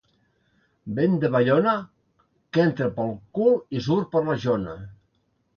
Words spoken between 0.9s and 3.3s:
Vent de Baiona [que entra pel